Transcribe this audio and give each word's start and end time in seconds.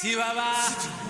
Chihuahua. 0.00 1.07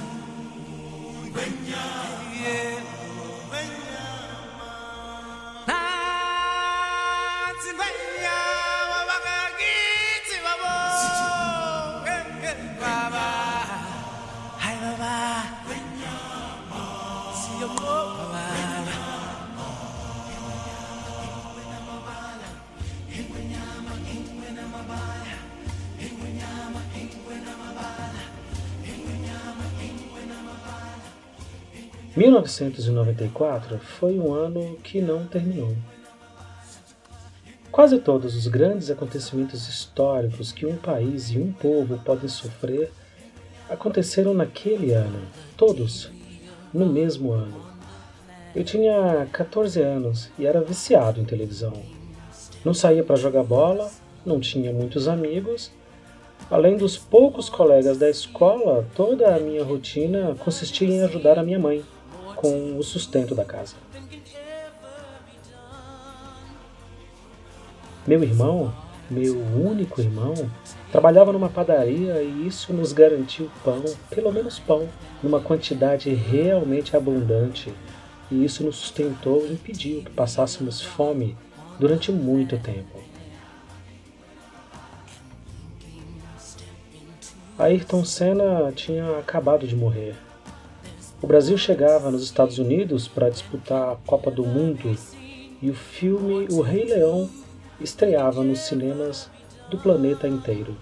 1994 32.18 33.78
foi 33.78 34.18
um 34.18 34.34
ano 34.34 34.76
que 34.82 35.00
não 35.00 35.24
terminou. 35.24 35.72
Quase 37.70 38.00
todos 38.00 38.34
os 38.34 38.48
grandes 38.48 38.90
acontecimentos 38.90 39.68
históricos 39.68 40.50
que 40.50 40.66
um 40.66 40.76
país 40.76 41.30
e 41.30 41.38
um 41.38 41.52
povo 41.52 41.96
podem 41.98 42.28
sofrer 42.28 42.90
aconteceram 43.70 44.34
naquele 44.34 44.90
ano, 44.90 45.20
todos, 45.56 46.10
no 46.74 46.86
mesmo 46.86 47.30
ano. 47.30 47.68
Eu 48.52 48.64
tinha 48.64 49.28
14 49.30 49.80
anos 49.80 50.28
e 50.36 50.44
era 50.44 50.60
viciado 50.60 51.20
em 51.20 51.24
televisão. 51.24 51.72
Não 52.64 52.74
saía 52.74 53.04
para 53.04 53.14
jogar 53.14 53.44
bola, 53.44 53.88
não 54.26 54.40
tinha 54.40 54.72
muitos 54.72 55.06
amigos. 55.06 55.70
Além 56.50 56.76
dos 56.76 56.98
poucos 56.98 57.48
colegas 57.48 57.96
da 57.96 58.10
escola, 58.10 58.84
toda 58.96 59.36
a 59.36 59.38
minha 59.38 59.62
rotina 59.62 60.34
consistia 60.40 60.88
em 60.88 61.02
ajudar 61.02 61.38
a 61.38 61.44
minha 61.44 61.60
mãe 61.60 61.84
com 62.38 62.78
o 62.78 62.82
sustento 62.84 63.34
da 63.34 63.44
casa. 63.44 63.74
Meu 68.06 68.22
irmão, 68.22 68.72
meu 69.10 69.36
único 69.36 70.00
irmão, 70.00 70.34
trabalhava 70.92 71.32
numa 71.32 71.48
padaria 71.48 72.22
e 72.22 72.46
isso 72.46 72.72
nos 72.72 72.92
garantiu 72.92 73.50
pão, 73.64 73.82
pelo 74.08 74.32
menos 74.32 74.56
pão, 74.60 74.88
numa 75.20 75.40
quantidade 75.40 76.14
realmente 76.14 76.96
abundante, 76.96 77.74
e 78.30 78.44
isso 78.44 78.62
nos 78.62 78.76
sustentou 78.76 79.44
e 79.44 79.54
impediu 79.54 80.02
que 80.02 80.10
passássemos 80.10 80.80
fome 80.80 81.36
durante 81.80 82.12
muito 82.12 82.56
tempo. 82.56 83.02
Ayrton 87.58 88.04
Senna 88.04 88.72
tinha 88.76 89.18
acabado 89.18 89.66
de 89.66 89.74
morrer. 89.74 90.27
O 91.20 91.26
Brasil 91.26 91.58
chegava 91.58 92.12
nos 92.12 92.22
Estados 92.22 92.58
Unidos 92.60 93.08
para 93.08 93.28
disputar 93.28 93.92
a 93.92 93.96
Copa 94.06 94.30
do 94.30 94.46
Mundo 94.46 94.96
e 95.60 95.68
o 95.68 95.74
filme 95.74 96.46
O 96.48 96.60
Rei 96.60 96.84
Leão 96.84 97.28
estreava 97.80 98.44
nos 98.44 98.60
cinemas 98.60 99.28
do 99.68 99.76
planeta 99.76 100.28
inteiro. 100.28 100.76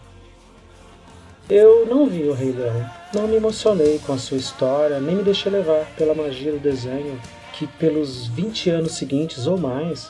Eu 1.48 1.86
não 1.86 2.06
vi 2.06 2.24
O 2.24 2.34
Rei 2.34 2.52
Leão, 2.52 2.84
não 3.14 3.26
me 3.26 3.36
emocionei 3.36 3.98
com 4.00 4.12
a 4.12 4.18
sua 4.18 4.36
história, 4.36 5.00
nem 5.00 5.16
me 5.16 5.22
deixei 5.22 5.50
levar 5.50 5.86
pela 5.96 6.14
magia 6.14 6.52
do 6.52 6.58
desenho 6.58 7.18
que, 7.54 7.66
pelos 7.66 8.26
20 8.26 8.68
anos 8.68 8.92
seguintes 8.92 9.46
ou 9.46 9.56
mais, 9.56 10.06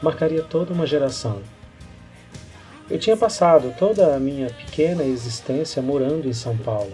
marcaria 0.00 0.44
toda 0.44 0.72
uma 0.72 0.86
geração. 0.86 1.42
Eu 2.88 3.00
tinha 3.00 3.16
passado 3.16 3.74
toda 3.76 4.14
a 4.14 4.20
minha 4.20 4.50
pequena 4.50 5.02
existência 5.02 5.82
morando 5.82 6.28
em 6.28 6.32
São 6.32 6.56
Paulo 6.56 6.92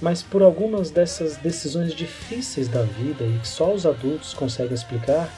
mas 0.00 0.22
por 0.22 0.42
algumas 0.42 0.90
dessas 0.90 1.36
decisões 1.36 1.94
difíceis 1.94 2.68
da 2.68 2.82
vida 2.82 3.24
e 3.24 3.38
que 3.38 3.48
só 3.48 3.72
os 3.72 3.86
adultos 3.86 4.34
conseguem 4.34 4.74
explicar, 4.74 5.28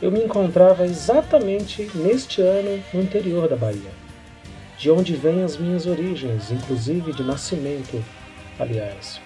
eu 0.00 0.10
me 0.10 0.24
encontrava 0.24 0.84
exatamente 0.84 1.88
neste 1.94 2.42
ano 2.42 2.82
no 2.92 3.00
interior 3.00 3.48
da 3.48 3.56
Bahia, 3.56 3.90
de 4.76 4.90
onde 4.90 5.14
vêm 5.14 5.44
as 5.44 5.56
minhas 5.56 5.86
origens, 5.86 6.50
inclusive 6.50 7.12
de 7.12 7.22
nascimento, 7.22 8.04
aliás. 8.58 9.20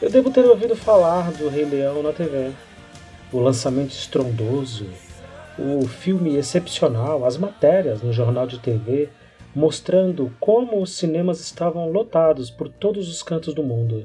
Eu 0.00 0.10
devo 0.10 0.30
ter 0.30 0.44
ouvido 0.44 0.76
falar 0.76 1.30
do 1.32 1.48
Rei 1.48 1.64
Leão 1.64 2.02
na 2.02 2.12
TV, 2.12 2.52
o 3.32 3.38
lançamento 3.38 3.92
estrondoso, 3.92 4.86
o 5.58 5.86
filme 5.86 6.36
excepcional, 6.36 7.24
as 7.24 7.36
matérias 7.36 8.02
no 8.02 8.12
jornal 8.12 8.46
de 8.46 8.58
TV 8.58 9.08
mostrando 9.54 10.32
como 10.38 10.80
os 10.80 10.92
cinemas 10.94 11.40
estavam 11.40 11.90
lotados 11.90 12.50
por 12.50 12.68
todos 12.68 13.08
os 13.08 13.22
cantos 13.22 13.54
do 13.54 13.62
mundo. 13.62 14.04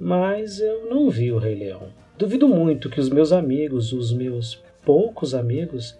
Mas 0.00 0.60
eu 0.60 0.88
não 0.88 1.10
vi 1.10 1.30
o 1.30 1.38
Rei 1.38 1.54
Leão. 1.54 1.88
Duvido 2.16 2.48
muito 2.48 2.88
que 2.88 3.00
os 3.00 3.08
meus 3.08 3.32
amigos, 3.32 3.92
os 3.92 4.12
meus 4.12 4.62
poucos 4.84 5.34
amigos, 5.34 5.98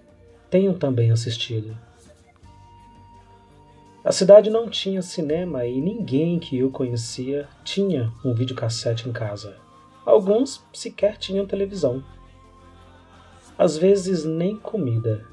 tenham 0.48 0.74
também 0.74 1.10
assistido. 1.10 1.76
A 4.04 4.12
cidade 4.12 4.50
não 4.50 4.68
tinha 4.68 5.00
cinema 5.00 5.64
e 5.66 5.80
ninguém 5.80 6.38
que 6.38 6.58
eu 6.58 6.70
conhecia 6.70 7.48
tinha 7.64 8.12
um 8.24 8.34
videocassete 8.34 9.08
em 9.08 9.12
casa. 9.12 9.56
Alguns 10.04 10.62
sequer 10.74 11.16
tinham 11.16 11.46
televisão. 11.46 12.04
Às 13.56 13.78
vezes 13.78 14.24
nem 14.24 14.56
comida. 14.56 15.26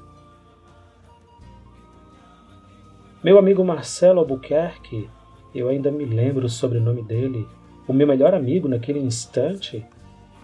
Meu 3.22 3.38
amigo 3.38 3.64
Marcelo 3.64 4.18
Albuquerque, 4.18 5.08
eu 5.54 5.68
ainda 5.68 5.92
me 5.92 6.04
lembro 6.04 6.46
o 6.46 6.48
sobrenome 6.48 7.04
dele, 7.04 7.46
o 7.86 7.92
meu 7.92 8.04
melhor 8.04 8.34
amigo 8.34 8.66
naquele 8.66 8.98
instante, 8.98 9.86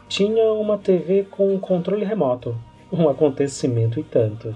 tinha 0.08 0.52
uma 0.52 0.78
TV 0.78 1.26
com 1.28 1.58
controle 1.58 2.04
remoto, 2.04 2.56
um 2.92 3.08
acontecimento 3.08 3.98
e 3.98 4.04
tanto. 4.04 4.54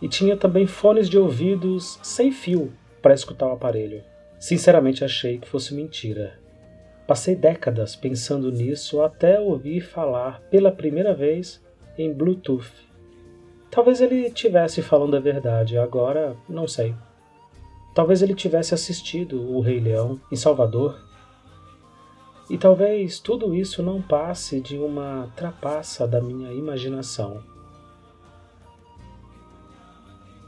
E 0.00 0.08
tinha 0.08 0.38
também 0.38 0.66
fones 0.66 1.06
de 1.06 1.18
ouvidos 1.18 1.98
sem 2.02 2.32
fio 2.32 2.72
para 3.02 3.12
escutar 3.12 3.48
o 3.48 3.52
aparelho. 3.52 4.02
Sinceramente 4.38 5.04
achei 5.04 5.36
que 5.36 5.46
fosse 5.46 5.74
mentira. 5.74 6.38
Passei 7.06 7.36
décadas 7.36 7.94
pensando 7.94 8.50
nisso 8.50 9.02
até 9.02 9.38
ouvir 9.38 9.82
falar 9.82 10.40
pela 10.50 10.72
primeira 10.72 11.12
vez 11.12 11.62
em 11.98 12.10
Bluetooth. 12.10 12.72
Talvez 13.70 14.00
ele 14.00 14.30
tivesse 14.30 14.80
falando 14.80 15.14
a 15.14 15.20
verdade, 15.20 15.76
agora 15.76 16.34
não 16.48 16.66
sei. 16.66 16.94
Talvez 17.94 18.22
ele 18.22 18.34
tivesse 18.34 18.74
assistido 18.74 19.40
O 19.40 19.60
Rei 19.60 19.78
Leão 19.78 20.20
em 20.30 20.34
Salvador. 20.34 20.98
E 22.50 22.58
talvez 22.58 23.20
tudo 23.20 23.54
isso 23.54 23.82
não 23.82 24.02
passe 24.02 24.60
de 24.60 24.76
uma 24.76 25.32
trapaça 25.36 26.06
da 26.06 26.20
minha 26.20 26.52
imaginação. 26.52 27.40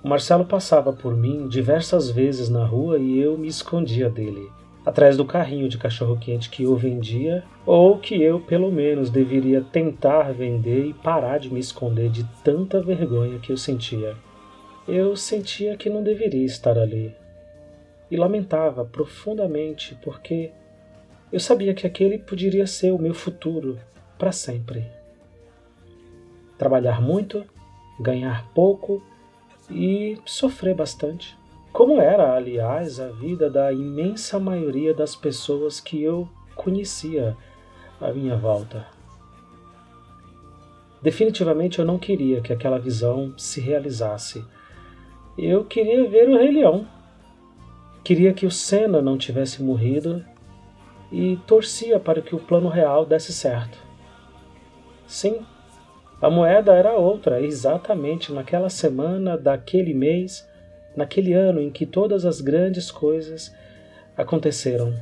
O 0.02 0.08
Marcelo 0.08 0.44
passava 0.44 0.92
por 0.92 1.16
mim 1.16 1.48
diversas 1.48 2.10
vezes 2.10 2.48
na 2.48 2.64
rua 2.64 2.98
e 2.98 3.18
eu 3.18 3.38
me 3.38 3.48
escondia 3.48 4.10
dele, 4.10 4.50
atrás 4.84 5.16
do 5.16 5.24
carrinho 5.24 5.68
de 5.68 5.78
cachorro-quente 5.78 6.50
que 6.50 6.64
eu 6.64 6.76
vendia, 6.76 7.42
ou 7.64 7.98
que 7.98 8.20
eu, 8.22 8.38
pelo 8.38 8.70
menos, 8.70 9.10
deveria 9.10 9.62
tentar 9.62 10.32
vender 10.32 10.86
e 10.86 10.94
parar 10.94 11.38
de 11.38 11.52
me 11.52 11.58
esconder 11.58 12.08
de 12.10 12.24
tanta 12.44 12.80
vergonha 12.80 13.38
que 13.38 13.50
eu 13.50 13.56
sentia. 13.56 14.14
Eu 14.86 15.16
sentia 15.16 15.76
que 15.76 15.90
não 15.90 16.04
deveria 16.04 16.44
estar 16.44 16.78
ali, 16.78 17.12
e 18.11 18.17
lamentava 18.17 18.84
profundamente 18.84 19.97
porque 20.03 20.53
eu 21.33 21.41
sabia 21.41 21.75
que 21.75 21.87
aquele 21.87 22.19
poderia 22.19 22.67
ser 22.67 22.93
o 22.93 22.99
meu 22.99 23.12
futuro 23.12 23.78
para 24.19 24.33
sempre. 24.33 24.87
Trabalhar 26.56 27.00
muito, 27.00 27.44
ganhar 28.00 28.49
pouco 28.55 29.03
e 29.70 30.19
sofrer 30.25 30.75
bastante. 30.75 31.37
Como 31.73 32.00
era, 32.00 32.35
aliás, 32.35 33.00
a 33.00 33.08
vida 33.08 33.50
da 33.50 33.73
imensa 33.73 34.38
maioria 34.38 34.94
das 34.94 35.14
pessoas 35.14 35.81
que 35.81 36.02
eu 36.02 36.29
conhecia 36.55 37.37
à 38.00 38.11
minha 38.12 38.37
volta. 38.37 38.87
Definitivamente 41.02 41.79
eu 41.79 41.85
não 41.85 41.99
queria 41.99 42.41
que 42.41 42.52
aquela 42.52 42.79
visão 42.79 43.35
se 43.37 43.61
realizasse. 43.61 44.44
Eu 45.37 45.64
queria 45.64 46.09
ver 46.09 46.29
o 46.29 46.38
Rei 46.38 46.50
Leão 46.50 46.87
Queria 48.06 48.32
que 48.32 48.47
o 48.47 48.53
Senna 48.53 49.03
não 49.03 49.19
tivesse 49.19 49.61
morrido 49.61 50.25
e 51.11 51.41
torcia 51.44 51.99
para 51.99 52.23
que 52.23 52.37
o 52.37 52.38
plano 52.38 52.69
real 52.69 53.05
desse 53.05 53.32
certo. 53.32 53.76
Sim, 55.08 55.44
a 56.23 56.31
moeda 56.31 56.73
era 56.73 56.93
outra, 56.93 57.43
exatamente 57.43 58.32
naquela 58.32 58.70
semana 58.70 59.37
daquele 59.37 59.93
mês, 59.93 60.49
naquele 60.97 61.32
ano 61.32 61.61
em 61.61 61.69
que 61.69 61.85
todas 61.85 62.25
as 62.25 62.41
grandes 62.41 62.93
coisas 62.93 63.53
aconteceram. 64.17 64.94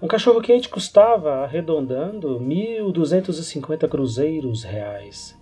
Um 0.00 0.08
cachorro 0.08 0.40
quente 0.40 0.70
custava, 0.70 1.44
arredondando, 1.44 2.40
1.250 2.40 3.86
cruzeiros 3.86 4.64
reais. 4.64 5.35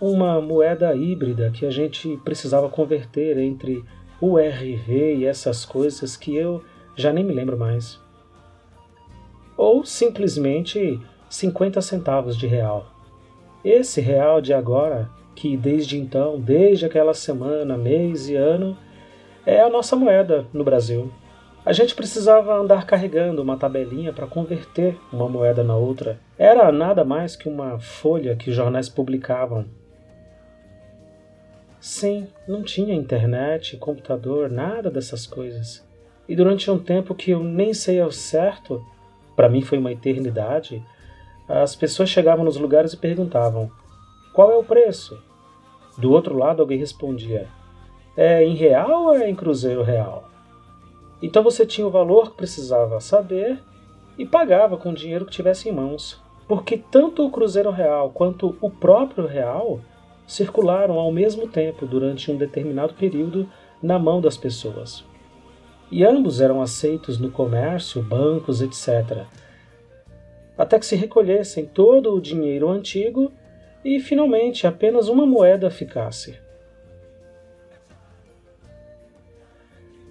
Uma 0.00 0.40
moeda 0.40 0.94
híbrida 0.94 1.50
que 1.50 1.64
a 1.64 1.70
gente 1.70 2.16
precisava 2.24 2.68
converter 2.68 3.38
entre 3.38 3.84
URV 4.20 5.16
e 5.16 5.24
essas 5.24 5.64
coisas 5.64 6.16
que 6.16 6.34
eu 6.34 6.62
já 6.96 7.12
nem 7.12 7.24
me 7.24 7.32
lembro 7.32 7.56
mais. 7.56 8.00
Ou 9.56 9.84
simplesmente 9.84 11.00
50 11.28 11.80
centavos 11.80 12.36
de 12.36 12.46
real. 12.46 12.86
Esse 13.64 14.00
real 14.00 14.40
de 14.40 14.52
agora, 14.52 15.08
que 15.34 15.56
desde 15.56 15.98
então, 15.98 16.40
desde 16.40 16.86
aquela 16.86 17.14
semana, 17.14 17.76
mês 17.76 18.28
e 18.28 18.34
ano, 18.34 18.76
é 19.46 19.60
a 19.60 19.70
nossa 19.70 19.94
moeda 19.96 20.46
no 20.52 20.64
Brasil. 20.64 21.10
A 21.64 21.72
gente 21.72 21.94
precisava 21.94 22.54
andar 22.54 22.84
carregando 22.84 23.40
uma 23.40 23.56
tabelinha 23.56 24.12
para 24.12 24.26
converter 24.26 24.98
uma 25.12 25.28
moeda 25.28 25.64
na 25.64 25.74
outra. 25.74 26.18
Era 26.38 26.70
nada 26.70 27.04
mais 27.04 27.36
que 27.36 27.48
uma 27.48 27.78
folha 27.78 28.36
que 28.36 28.52
jornais 28.52 28.88
publicavam. 28.88 29.64
Sim, 31.84 32.28
não 32.48 32.62
tinha 32.62 32.94
internet, 32.94 33.76
computador, 33.76 34.48
nada 34.48 34.90
dessas 34.90 35.26
coisas. 35.26 35.86
E 36.26 36.34
durante 36.34 36.70
um 36.70 36.78
tempo 36.78 37.14
que 37.14 37.32
eu 37.32 37.44
nem 37.44 37.74
sei 37.74 38.00
ao 38.00 38.10
certo, 38.10 38.82
para 39.36 39.50
mim 39.50 39.60
foi 39.60 39.76
uma 39.76 39.92
eternidade, 39.92 40.82
as 41.46 41.76
pessoas 41.76 42.08
chegavam 42.08 42.42
nos 42.42 42.56
lugares 42.56 42.94
e 42.94 42.96
perguntavam: 42.96 43.70
qual 44.32 44.50
é 44.50 44.56
o 44.56 44.64
preço? 44.64 45.22
Do 45.98 46.10
outro 46.10 46.38
lado, 46.38 46.62
alguém 46.62 46.78
respondia: 46.78 47.48
é 48.16 48.42
em 48.42 48.54
real 48.54 49.04
ou 49.04 49.16
é 49.16 49.28
em 49.28 49.36
cruzeiro 49.36 49.82
real? 49.82 50.30
Então 51.20 51.42
você 51.42 51.66
tinha 51.66 51.86
o 51.86 51.90
valor 51.90 52.30
que 52.30 52.38
precisava 52.38 52.98
saber 52.98 53.62
e 54.16 54.24
pagava 54.24 54.78
com 54.78 54.88
o 54.88 54.94
dinheiro 54.94 55.26
que 55.26 55.32
tivesse 55.32 55.68
em 55.68 55.72
mãos. 55.72 56.18
Porque 56.48 56.78
tanto 56.78 57.26
o 57.26 57.30
Cruzeiro 57.30 57.70
Real 57.70 58.08
quanto 58.10 58.56
o 58.60 58.70
próprio 58.70 59.26
Real 59.26 59.80
circularam 60.26 60.98
ao 60.98 61.12
mesmo 61.12 61.48
tempo 61.48 61.86
durante 61.86 62.30
um 62.30 62.36
determinado 62.36 62.94
período 62.94 63.48
na 63.82 63.98
mão 63.98 64.20
das 64.20 64.36
pessoas. 64.36 65.04
E 65.90 66.04
ambos 66.04 66.40
eram 66.40 66.62
aceitos 66.62 67.18
no 67.18 67.30
comércio, 67.30 68.02
bancos, 68.02 68.62
etc. 68.62 69.26
Até 70.56 70.78
que 70.78 70.86
se 70.86 70.96
recolhessem 70.96 71.66
todo 71.66 72.14
o 72.14 72.20
dinheiro 72.20 72.68
antigo 72.70 73.30
e 73.84 74.00
finalmente 74.00 74.66
apenas 74.66 75.08
uma 75.08 75.26
moeda 75.26 75.70
ficasse. 75.70 76.38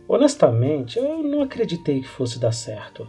Honestamente, 0.07 0.99
eu 0.99 1.23
não 1.23 1.41
acreditei 1.41 2.01
que 2.01 2.07
fosse 2.07 2.39
dar 2.39 2.51
certo. 2.51 3.07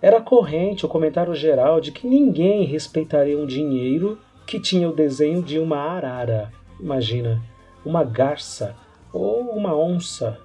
Era 0.00 0.20
corrente 0.20 0.86
o 0.86 0.88
comentário 0.88 1.34
geral 1.34 1.80
de 1.80 1.92
que 1.92 2.06
ninguém 2.06 2.64
respeitaria 2.64 3.38
um 3.38 3.46
dinheiro 3.46 4.18
que 4.46 4.60
tinha 4.60 4.88
o 4.88 4.94
desenho 4.94 5.42
de 5.42 5.58
uma 5.58 5.78
arara, 5.78 6.52
imagina, 6.78 7.42
uma 7.84 8.04
garça 8.04 8.76
ou 9.12 9.40
uma 9.40 9.76
onça. 9.76 10.38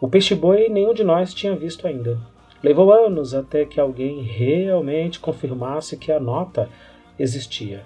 O 0.00 0.08
peixe-boi 0.08 0.68
nenhum 0.68 0.94
de 0.94 1.04
nós 1.04 1.34
tinha 1.34 1.54
visto 1.54 1.86
ainda. 1.86 2.18
Levou 2.62 2.92
anos 2.92 3.34
até 3.34 3.64
que 3.64 3.80
alguém 3.80 4.22
realmente 4.22 5.18
confirmasse 5.18 5.96
que 5.96 6.12
a 6.12 6.20
nota 6.20 6.68
existia. 7.18 7.84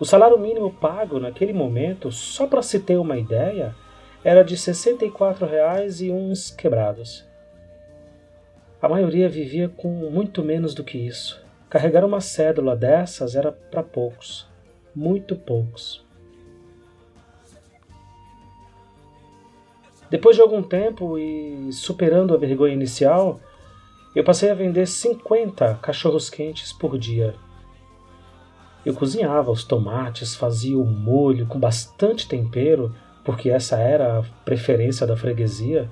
O 0.00 0.04
salário 0.04 0.38
mínimo 0.38 0.72
pago 0.72 1.18
naquele 1.18 1.52
momento, 1.52 2.12
só 2.12 2.46
para 2.46 2.62
se 2.62 2.78
ter 2.78 2.96
uma 2.98 3.18
ideia, 3.18 3.74
era 4.22 4.44
de 4.44 4.54
R$ 4.54 4.60
64,00 4.60 6.06
e 6.06 6.10
uns 6.12 6.50
quebrados. 6.50 7.27
A 8.80 8.88
maioria 8.88 9.28
vivia 9.28 9.68
com 9.68 9.88
muito 9.88 10.40
menos 10.42 10.72
do 10.72 10.84
que 10.84 10.96
isso. 10.96 11.44
Carregar 11.68 12.04
uma 12.04 12.20
cédula 12.20 12.76
dessas 12.76 13.34
era 13.34 13.50
para 13.50 13.82
poucos, 13.82 14.46
muito 14.94 15.34
poucos. 15.34 16.06
Depois 20.08 20.36
de 20.36 20.42
algum 20.42 20.62
tempo 20.62 21.18
e 21.18 21.72
superando 21.72 22.32
a 22.32 22.38
vergonha 22.38 22.72
inicial, 22.72 23.40
eu 24.14 24.22
passei 24.22 24.48
a 24.48 24.54
vender 24.54 24.86
50 24.86 25.74
cachorros 25.82 26.30
quentes 26.30 26.72
por 26.72 26.96
dia. 26.96 27.34
Eu 28.86 28.94
cozinhava 28.94 29.50
os 29.50 29.64
tomates, 29.64 30.36
fazia 30.36 30.78
o 30.78 30.86
molho 30.86 31.46
com 31.46 31.58
bastante 31.58 32.28
tempero, 32.28 32.94
porque 33.24 33.50
essa 33.50 33.76
era 33.76 34.20
a 34.20 34.22
preferência 34.44 35.04
da 35.06 35.16
freguesia, 35.16 35.90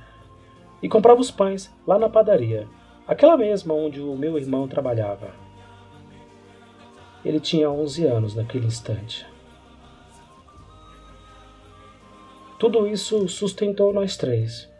e 0.82 0.88
comprava 0.88 1.20
os 1.20 1.30
pães 1.30 1.70
lá 1.86 1.98
na 1.98 2.08
padaria, 2.08 2.66
aquela 3.06 3.36
mesma 3.36 3.74
onde 3.74 4.00
o 4.00 4.16
meu 4.16 4.38
irmão 4.38 4.66
trabalhava. 4.66 5.30
Ele 7.24 7.40
tinha 7.40 7.70
11 7.70 8.06
anos 8.06 8.34
naquele 8.34 8.66
instante. 8.66 9.26
Tudo 12.58 12.86
isso 12.86 13.28
sustentou 13.28 13.92
nós 13.92 14.16
três. 14.16 14.70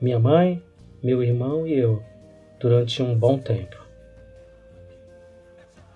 Minha 0.00 0.18
mãe, 0.18 0.62
meu 1.02 1.22
irmão 1.22 1.66
e 1.66 1.72
eu, 1.72 2.02
durante 2.58 3.02
um 3.02 3.14
bom 3.18 3.38
tempo. 3.38 3.76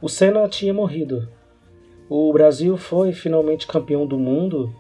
O 0.00 0.08
Senna 0.08 0.48
tinha 0.48 0.72
morrido. 0.72 1.28
O 2.08 2.32
Brasil 2.32 2.76
foi 2.76 3.12
finalmente 3.12 3.66
campeão 3.66 4.06
do 4.06 4.18
mundo 4.18 4.74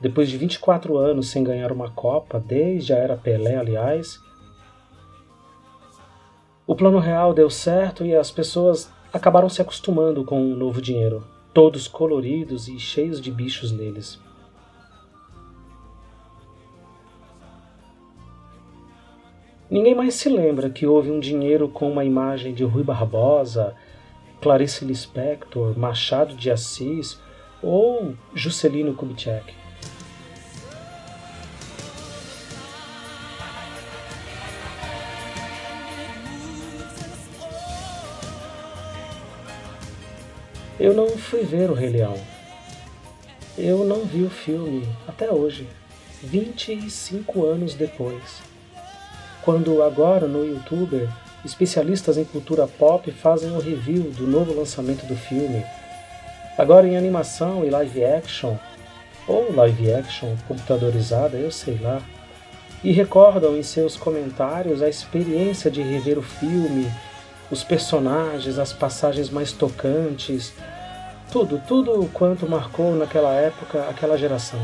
depois 0.00 0.28
de 0.28 0.36
24 0.36 0.96
anos 0.96 1.28
sem 1.28 1.42
ganhar 1.42 1.72
uma 1.72 1.90
Copa, 1.90 2.38
desde 2.38 2.92
a 2.92 2.96
era 2.96 3.16
Pelé, 3.16 3.56
aliás. 3.56 4.20
O 6.68 6.76
plano 6.76 6.98
real 6.98 7.32
deu 7.32 7.48
certo 7.48 8.04
e 8.04 8.14
as 8.14 8.30
pessoas 8.30 8.92
acabaram 9.10 9.48
se 9.48 9.62
acostumando 9.62 10.22
com 10.22 10.52
o 10.52 10.54
novo 10.54 10.82
dinheiro, 10.82 11.24
todos 11.54 11.88
coloridos 11.88 12.68
e 12.68 12.78
cheios 12.78 13.22
de 13.22 13.30
bichos 13.30 13.72
neles. 13.72 14.20
Ninguém 19.70 19.94
mais 19.94 20.12
se 20.16 20.28
lembra 20.28 20.68
que 20.68 20.86
houve 20.86 21.10
um 21.10 21.18
dinheiro 21.18 21.70
com 21.70 21.90
uma 21.90 22.04
imagem 22.04 22.52
de 22.52 22.64
Rui 22.64 22.82
Barbosa, 22.82 23.74
Clarice 24.38 24.84
Lispector, 24.84 25.78
Machado 25.78 26.36
de 26.36 26.50
Assis 26.50 27.18
ou 27.62 28.12
Juscelino 28.34 28.92
Kubitschek. 28.92 29.54
Eu 40.80 40.94
não 40.94 41.08
fui 41.08 41.42
ver 41.42 41.68
o 41.70 41.74
Rei 41.74 41.88
Leão. 41.88 42.14
Eu 43.56 43.84
não 43.84 44.04
vi 44.04 44.22
o 44.22 44.30
filme 44.30 44.88
até 45.08 45.28
hoje, 45.28 45.66
25 46.22 47.44
anos 47.44 47.74
depois. 47.74 48.40
Quando 49.42 49.82
agora 49.82 50.28
no 50.28 50.46
YouTube 50.46 51.08
especialistas 51.44 52.16
em 52.16 52.24
cultura 52.24 52.68
pop 52.68 53.10
fazem 53.10 53.50
um 53.50 53.58
review 53.58 54.04
do 54.12 54.24
novo 54.24 54.54
lançamento 54.54 55.04
do 55.04 55.16
filme. 55.16 55.64
Agora 56.56 56.86
em 56.86 56.96
animação 56.96 57.64
e 57.64 57.70
live 57.70 58.04
action, 58.04 58.56
ou 59.26 59.52
live 59.52 59.92
action 59.92 60.36
computadorizada, 60.46 61.36
eu 61.36 61.50
sei 61.50 61.76
lá, 61.80 62.00
e 62.84 62.92
recordam 62.92 63.56
em 63.56 63.64
seus 63.64 63.96
comentários 63.96 64.80
a 64.80 64.88
experiência 64.88 65.68
de 65.68 65.82
rever 65.82 66.18
o 66.18 66.22
filme, 66.22 66.88
os 67.50 67.64
personagens, 67.64 68.58
as 68.58 68.72
passagens 68.72 69.30
mais 69.30 69.52
tocantes, 69.52 70.54
tudo, 71.32 71.60
tudo 71.66 72.08
quanto 72.12 72.48
marcou 72.48 72.94
naquela 72.94 73.32
época 73.34 73.88
aquela 73.88 74.16
geração. 74.16 74.60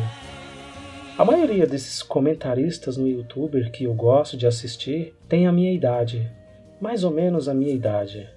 A 1.16 1.24
maioria 1.24 1.66
desses 1.66 2.02
comentaristas 2.02 2.96
no 2.96 3.06
YouTube 3.06 3.70
que 3.70 3.84
eu 3.84 3.94
gosto 3.94 4.36
de 4.36 4.46
assistir 4.46 5.14
tem 5.28 5.46
a 5.46 5.52
minha 5.52 5.72
idade, 5.72 6.30
mais 6.80 7.04
ou 7.04 7.10
menos 7.10 7.48
a 7.48 7.54
minha 7.54 7.72
idade. 7.72 8.28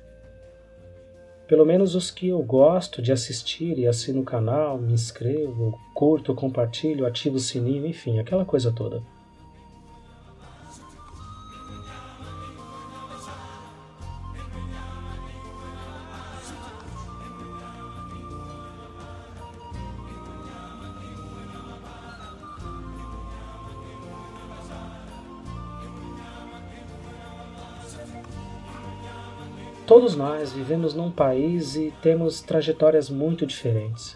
Pelo 1.48 1.66
menos 1.66 1.96
os 1.96 2.12
que 2.12 2.28
eu 2.28 2.42
gosto 2.44 3.02
de 3.02 3.12
assistir 3.12 3.80
e 3.80 3.88
assino 3.88 4.22
o 4.22 4.26
canal, 4.26 4.78
me 4.78 4.94
inscrevo, 4.94 5.78
curto, 5.96 6.36
compartilho, 6.36 7.06
ativo 7.06 7.38
o 7.38 7.40
sininho, 7.40 7.88
enfim, 7.88 8.20
aquela 8.20 8.46
coisa 8.46 8.72
toda. 8.72 9.02
Todos 29.98 30.16
nós 30.16 30.54
vivemos 30.54 30.94
num 30.94 31.10
país 31.10 31.76
e 31.76 31.92
temos 32.04 32.40
trajetórias 32.40 33.10
muito 33.10 33.48
diferentes. 33.48 34.16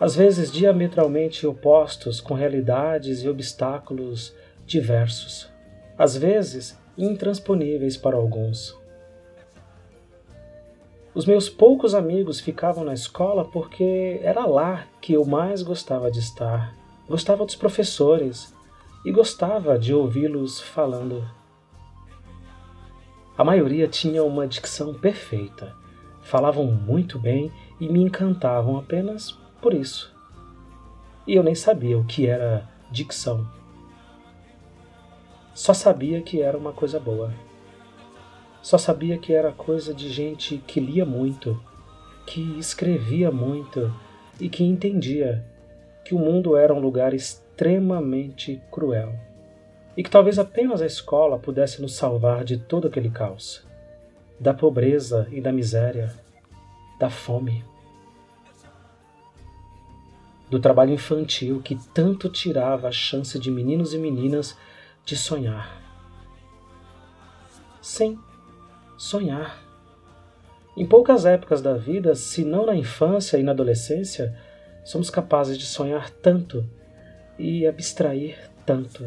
Às 0.00 0.16
vezes 0.16 0.50
diametralmente 0.50 1.46
opostos, 1.46 2.20
com 2.20 2.34
realidades 2.34 3.22
e 3.22 3.28
obstáculos 3.28 4.34
diversos, 4.66 5.48
às 5.96 6.16
vezes 6.16 6.76
intransponíveis 6.98 7.96
para 7.96 8.16
alguns. 8.16 8.76
Os 11.14 11.26
meus 11.26 11.48
poucos 11.48 11.94
amigos 11.94 12.40
ficavam 12.40 12.82
na 12.82 12.92
escola 12.92 13.44
porque 13.44 14.18
era 14.20 14.44
lá 14.46 14.88
que 15.00 15.12
eu 15.12 15.24
mais 15.24 15.62
gostava 15.62 16.10
de 16.10 16.18
estar. 16.18 16.74
Gostava 17.08 17.46
dos 17.46 17.54
professores 17.54 18.52
e 19.06 19.12
gostava 19.12 19.78
de 19.78 19.94
ouvi-los 19.94 20.60
falando. 20.60 21.24
A 23.36 23.42
maioria 23.42 23.88
tinha 23.88 24.22
uma 24.22 24.46
dicção 24.46 24.94
perfeita, 24.94 25.74
falavam 26.22 26.66
muito 26.66 27.18
bem 27.18 27.50
e 27.80 27.88
me 27.88 28.00
encantavam 28.00 28.78
apenas 28.78 29.32
por 29.60 29.74
isso. 29.74 30.14
E 31.26 31.34
eu 31.34 31.42
nem 31.42 31.54
sabia 31.54 31.98
o 31.98 32.04
que 32.04 32.28
era 32.28 32.68
dicção. 32.92 33.44
Só 35.52 35.74
sabia 35.74 36.22
que 36.22 36.40
era 36.40 36.56
uma 36.56 36.72
coisa 36.72 37.00
boa. 37.00 37.34
Só 38.62 38.78
sabia 38.78 39.18
que 39.18 39.32
era 39.32 39.50
coisa 39.50 39.92
de 39.92 40.08
gente 40.10 40.58
que 40.58 40.78
lia 40.78 41.04
muito, 41.04 41.60
que 42.24 42.56
escrevia 42.56 43.32
muito 43.32 43.92
e 44.38 44.48
que 44.48 44.62
entendia 44.62 45.44
que 46.04 46.14
o 46.14 46.20
mundo 46.20 46.56
era 46.56 46.72
um 46.72 46.78
lugar 46.78 47.12
extremamente 47.12 48.62
cruel 48.70 49.33
e 49.96 50.02
que 50.02 50.10
talvez 50.10 50.38
apenas 50.38 50.82
a 50.82 50.86
escola 50.86 51.38
pudesse 51.38 51.80
nos 51.80 51.94
salvar 51.94 52.44
de 52.44 52.58
todo 52.58 52.88
aquele 52.88 53.10
caos, 53.10 53.64
da 54.38 54.52
pobreza 54.52 55.28
e 55.30 55.40
da 55.40 55.52
miséria, 55.52 56.12
da 56.98 57.08
fome, 57.08 57.64
do 60.50 60.58
trabalho 60.60 60.92
infantil 60.92 61.60
que 61.62 61.76
tanto 61.92 62.28
tirava 62.28 62.88
a 62.88 62.92
chance 62.92 63.38
de 63.38 63.50
meninos 63.50 63.94
e 63.94 63.98
meninas 63.98 64.56
de 65.04 65.16
sonhar. 65.16 65.80
Sim, 67.80 68.18
sonhar. 68.96 69.62
Em 70.76 70.86
poucas 70.86 71.24
épocas 71.24 71.62
da 71.62 71.74
vida, 71.74 72.14
se 72.14 72.44
não 72.44 72.66
na 72.66 72.74
infância 72.74 73.36
e 73.36 73.42
na 73.42 73.52
adolescência, 73.52 74.36
somos 74.84 75.08
capazes 75.08 75.56
de 75.56 75.66
sonhar 75.66 76.10
tanto 76.10 76.68
e 77.38 77.66
abstrair 77.66 78.50
tanto. 78.66 79.04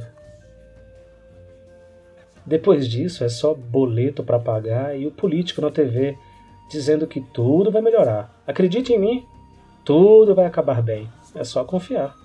Depois 2.47 2.87
disso, 2.87 3.25
é 3.25 3.29
só 3.29 3.53
boleto 3.53 4.23
para 4.23 4.39
pagar 4.39 4.97
e 4.97 5.05
o 5.05 5.11
político 5.11 5.59
na 5.59 5.69
TV 5.69 6.17
dizendo 6.69 7.05
que 7.05 7.19
tudo 7.19 7.69
vai 7.69 7.81
melhorar. 7.81 8.41
Acredite 8.47 8.93
em 8.93 8.99
mim, 8.99 9.25
tudo 9.83 10.33
vai 10.33 10.45
acabar 10.45 10.81
bem. 10.81 11.09
É 11.35 11.43
só 11.43 11.65
confiar. 11.65 12.15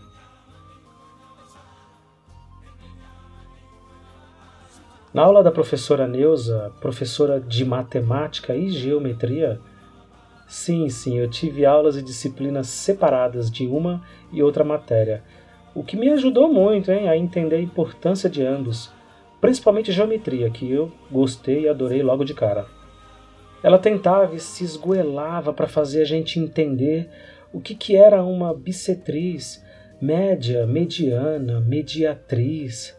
Na 5.12 5.22
aula 5.22 5.42
da 5.42 5.50
professora 5.50 6.06
Neuza, 6.06 6.72
professora 6.80 7.40
de 7.40 7.64
matemática 7.64 8.54
e 8.54 8.70
geometria, 8.70 9.60
sim, 10.46 10.88
sim, 10.88 11.18
eu 11.18 11.28
tive 11.28 11.66
aulas 11.66 11.96
e 11.96 12.02
disciplinas 12.02 12.68
separadas 12.68 13.50
de 13.50 13.66
uma 13.66 14.02
e 14.32 14.40
outra 14.40 14.62
matéria, 14.64 15.22
o 15.74 15.82
que 15.82 15.96
me 15.96 16.08
ajudou 16.10 16.50
muito 16.50 16.90
hein, 16.90 17.08
a 17.08 17.16
entender 17.16 17.56
a 17.56 17.60
importância 17.60 18.30
de 18.30 18.42
ambos, 18.42 18.90
principalmente 19.42 19.90
geometria, 19.90 20.48
que 20.48 20.70
eu 20.70 20.92
gostei 21.10 21.64
e 21.64 21.68
adorei 21.68 22.00
logo 22.00 22.24
de 22.24 22.32
cara. 22.32 22.64
Ela 23.60 23.76
tentava 23.76 24.36
e 24.36 24.40
se 24.40 24.62
esgoelava 24.62 25.52
para 25.52 25.66
fazer 25.66 26.02
a 26.02 26.04
gente 26.06 26.38
entender 26.38 27.10
o 27.52 27.60
que, 27.60 27.74
que 27.74 27.96
era 27.96 28.22
uma 28.22 28.54
bissetriz, 28.54 29.62
média, 30.00 30.64
mediana, 30.64 31.60
mediatriz, 31.60 32.96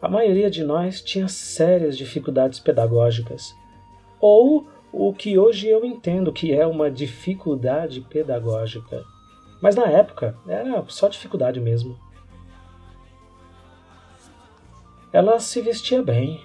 a 0.00 0.10
maioria 0.10 0.50
de 0.50 0.62
nós 0.62 1.00
tinha 1.00 1.26
sérias 1.26 1.96
dificuldades 1.96 2.60
pedagógicas, 2.60 3.54
ou 4.20 4.68
o 4.92 5.12
que 5.14 5.38
hoje 5.38 5.68
eu 5.68 5.86
entendo 5.86 6.34
que 6.34 6.52
é 6.52 6.66
uma 6.66 6.90
dificuldade 6.90 8.02
pedagógica. 8.02 9.02
Mas 9.60 9.74
na 9.74 9.86
época 9.86 10.36
era 10.46 10.84
só 10.88 11.08
dificuldade 11.08 11.60
mesmo. 11.60 11.98
Ela 15.16 15.40
se 15.40 15.62
vestia 15.62 16.02
bem, 16.02 16.42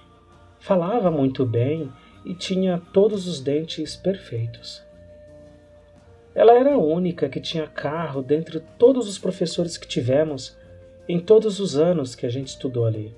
falava 0.57 1.11
muito 1.11 1.45
bem 1.45 1.91
e 2.23 2.33
tinha 2.33 2.81
todos 2.93 3.27
os 3.27 3.41
dentes 3.41 3.97
perfeitos. 3.97 4.81
Ela 6.33 6.53
era 6.53 6.75
a 6.75 6.77
única 6.77 7.27
que 7.27 7.41
tinha 7.41 7.67
carro 7.67 8.21
dentre 8.21 8.61
todos 8.79 9.09
os 9.09 9.19
professores 9.19 9.77
que 9.77 9.85
tivemos 9.85 10.57
em 11.05 11.19
todos 11.19 11.59
os 11.59 11.75
anos 11.75 12.15
que 12.15 12.25
a 12.25 12.29
gente 12.29 12.47
estudou 12.47 12.85
ali. 12.85 13.13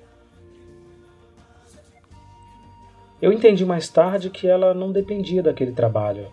Eu 3.21 3.31
entendi 3.31 3.63
mais 3.63 3.87
tarde 3.87 4.31
que 4.31 4.47
ela 4.47 4.73
não 4.73 4.91
dependia 4.91 5.43
daquele 5.43 5.73
trabalho, 5.73 6.31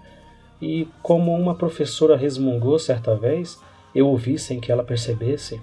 e 0.62 0.88
como 1.02 1.34
uma 1.34 1.54
professora 1.54 2.16
resmungou 2.16 2.78
certa 2.78 3.14
vez, 3.14 3.60
eu 3.94 4.08
ouvi 4.08 4.38
sem 4.38 4.58
que 4.58 4.72
ela 4.72 4.82
percebesse, 4.82 5.60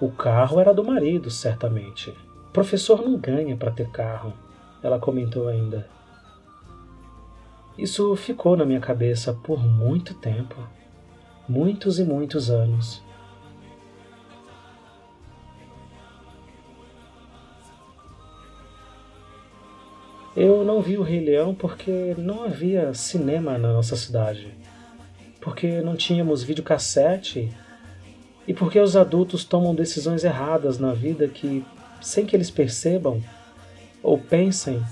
o 0.00 0.10
carro 0.10 0.58
era 0.58 0.74
do 0.74 0.82
marido, 0.82 1.30
certamente. 1.30 2.12
Professor 2.52 3.02
não 3.02 3.16
ganha 3.16 3.56
para 3.56 3.70
ter 3.70 3.88
carro, 3.90 4.32
ela 4.82 4.98
comentou 4.98 5.48
ainda. 5.48 5.88
Isso 7.78 8.14
ficou 8.16 8.56
na 8.56 8.64
minha 8.64 8.80
cabeça 8.80 9.32
por 9.32 9.62
muito 9.62 10.14
tempo, 10.14 10.56
muitos 11.48 11.98
e 11.98 12.04
muitos 12.04 12.50
anos. 12.50 13.02
Eu 20.36 20.64
não 20.64 20.80
vi 20.80 20.96
o 20.96 21.02
Rei 21.02 21.24
Leão 21.24 21.54
porque 21.54 22.14
não 22.16 22.44
havia 22.44 22.94
cinema 22.94 23.58
na 23.58 23.72
nossa 23.72 23.96
cidade, 23.96 24.54
porque 25.40 25.80
não 25.80 25.96
tínhamos 25.96 26.42
videocassete 26.42 27.52
e 28.46 28.54
porque 28.54 28.78
os 28.78 28.96
adultos 28.96 29.44
tomam 29.44 29.74
decisões 29.74 30.24
erradas 30.24 30.78
na 30.78 30.92
vida 30.92 31.28
que, 31.28 31.64
sem 32.00 32.26
que 32.26 32.34
eles 32.34 32.50
percebam 32.50 33.22
ou 34.02 34.18
pensem, 34.18 34.82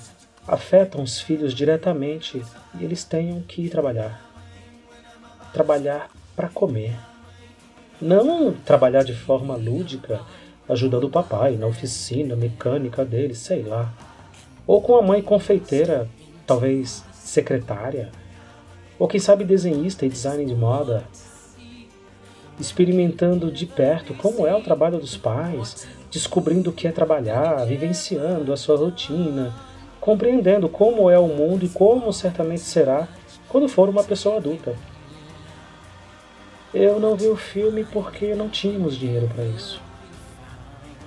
afetam 0.46 1.02
os 1.02 1.20
filhos 1.20 1.54
diretamente 1.54 2.42
e 2.78 2.84
eles 2.84 3.04
tenham 3.04 3.40
que 3.42 3.62
ir 3.62 3.70
trabalhar. 3.70 4.22
Trabalhar 5.52 6.10
para 6.36 6.48
comer. 6.48 6.96
Não 8.00 8.52
trabalhar 8.52 9.02
de 9.02 9.14
forma 9.14 9.56
lúdica, 9.56 10.20
ajudando 10.68 11.04
o 11.04 11.10
papai 11.10 11.56
na 11.56 11.66
oficina 11.66 12.36
mecânica 12.36 13.04
dele, 13.04 13.34
sei 13.34 13.62
lá 13.62 13.92
ou 14.68 14.82
com 14.82 14.94
a 14.96 15.02
mãe 15.02 15.22
confeiteira, 15.22 16.06
talvez 16.46 17.02
secretária, 17.10 18.12
ou 18.98 19.08
quem 19.08 19.18
sabe 19.18 19.42
desenhista 19.42 20.04
e 20.04 20.10
designer 20.10 20.44
de 20.44 20.54
moda, 20.54 21.04
experimentando 22.60 23.50
de 23.50 23.64
perto 23.64 24.12
como 24.12 24.46
é 24.46 24.54
o 24.54 24.62
trabalho 24.62 24.98
dos 24.98 25.16
pais, 25.16 25.88
descobrindo 26.10 26.70
o 26.70 26.72
que 26.72 26.88
é 26.88 26.92
trabalhar, 26.92 27.64
vivenciando 27.64 28.52
a 28.52 28.56
sua 28.56 28.76
rotina, 28.76 29.54
compreendendo 30.00 30.68
como 30.68 31.10
é 31.10 31.18
o 31.18 31.28
mundo 31.28 31.64
e 31.64 31.68
como 31.68 32.12
certamente 32.12 32.62
será 32.62 33.08
quando 33.48 33.68
for 33.68 33.88
uma 33.88 34.04
pessoa 34.04 34.36
adulta. 34.36 34.74
Eu 36.72 37.00
não 37.00 37.16
vi 37.16 37.28
o 37.28 37.36
filme 37.36 37.84
porque 37.84 38.34
não 38.34 38.48
tínhamos 38.48 38.96
dinheiro 38.96 39.28
para 39.34 39.44
isso. 39.44 39.80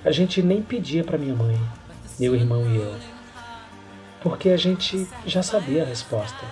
A 0.04 0.10
gente 0.10 0.42
nem 0.42 0.60
pedia 0.60 1.04
para 1.04 1.18
minha 1.18 1.34
mãe, 1.34 1.58
meu 2.18 2.34
irmão 2.34 2.68
e 2.68 2.76
eu 2.76 3.12
porque 4.22 4.50
a 4.50 4.56
gente 4.56 5.06
já 5.26 5.42
sabia 5.42 5.82
a 5.82 5.86
resposta. 5.86 6.46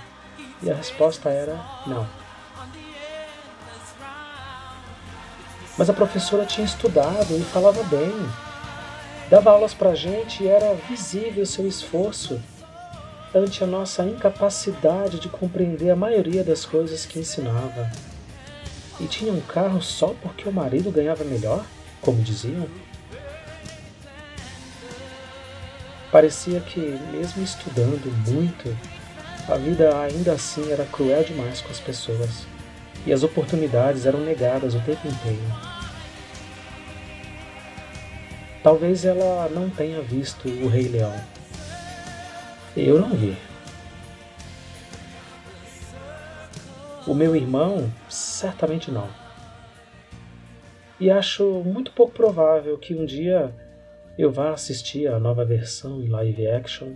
E 0.62 0.70
a 0.70 0.74
resposta 0.74 1.30
era 1.30 1.58
não. 1.86 2.06
Mas 5.80 5.88
a 5.88 5.94
professora 5.94 6.44
tinha 6.44 6.66
estudado 6.66 7.34
e 7.34 7.40
falava 7.40 7.82
bem. 7.84 8.12
Dava 9.30 9.50
aulas 9.50 9.72
para 9.72 9.92
a 9.92 9.94
gente 9.94 10.44
e 10.44 10.46
era 10.46 10.74
visível 10.74 11.46
seu 11.46 11.66
esforço 11.66 12.38
ante 13.34 13.64
a 13.64 13.66
nossa 13.66 14.04
incapacidade 14.04 15.18
de 15.18 15.30
compreender 15.30 15.88
a 15.88 15.96
maioria 15.96 16.44
das 16.44 16.66
coisas 16.66 17.06
que 17.06 17.18
ensinava. 17.18 17.90
E 19.00 19.06
tinha 19.06 19.32
um 19.32 19.40
carro 19.40 19.80
só 19.80 20.08
porque 20.20 20.46
o 20.46 20.52
marido 20.52 20.90
ganhava 20.90 21.24
melhor, 21.24 21.64
como 22.02 22.22
diziam? 22.22 22.68
Parecia 26.12 26.60
que, 26.60 26.78
mesmo 27.10 27.42
estudando 27.42 28.12
muito, 28.28 28.76
a 29.48 29.56
vida 29.56 29.98
ainda 29.98 30.32
assim 30.32 30.70
era 30.70 30.84
cruel 30.84 31.24
demais 31.24 31.62
com 31.62 31.70
as 31.70 31.80
pessoas, 31.80 32.46
e 33.06 33.14
as 33.14 33.22
oportunidades 33.22 34.04
eram 34.04 34.20
negadas 34.20 34.74
o 34.74 34.80
tempo 34.80 35.08
inteiro. 35.08 35.69
Talvez 38.62 39.04
ela 39.04 39.48
não 39.48 39.70
tenha 39.70 40.02
visto 40.02 40.48
o 40.48 40.68
Rei 40.68 40.88
Leão. 40.88 41.14
Eu 42.76 43.00
não 43.00 43.10
vi. 43.10 43.36
O 47.06 47.14
meu 47.14 47.34
irmão, 47.34 47.90
certamente 48.08 48.90
não. 48.90 49.08
E 51.00 51.10
acho 51.10 51.62
muito 51.64 51.92
pouco 51.92 52.12
provável 52.12 52.76
que 52.76 52.94
um 52.94 53.06
dia 53.06 53.54
eu 54.18 54.30
vá 54.30 54.50
assistir 54.50 55.06
a 55.06 55.18
nova 55.18 55.46
versão 55.46 56.02
em 56.02 56.08
live 56.08 56.46
action, 56.46 56.92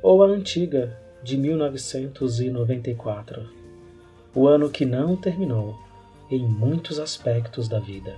ou 0.00 0.22
a 0.22 0.28
antiga 0.28 0.96
de 1.24 1.36
1994, 1.36 3.50
o 4.32 4.46
ano 4.46 4.70
que 4.70 4.86
não 4.86 5.16
terminou 5.16 5.76
em 6.30 6.46
muitos 6.46 7.00
aspectos 7.00 7.68
da 7.68 7.80
vida. 7.80 8.16